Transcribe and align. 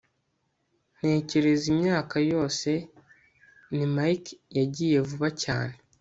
Ntekereza 0.97 1.65
imyaka 1.73 2.15
yose 2.31 2.69
ni 3.75 3.85
mike 3.95 4.33
yagiye 4.57 4.97
vuba 5.09 5.29
cyane 5.43 5.75